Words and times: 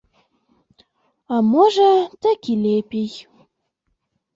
А 1.33 1.43
можа, 1.51 1.87
так 2.27 2.39
і 2.55 2.59
лепей. 2.67 3.11